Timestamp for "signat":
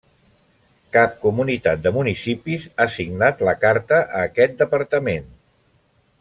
2.95-3.45